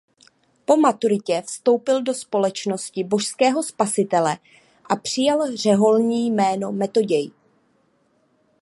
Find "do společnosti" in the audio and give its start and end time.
2.01-3.03